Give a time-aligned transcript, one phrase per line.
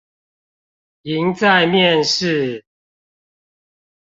[1.03, 2.63] 贏在面試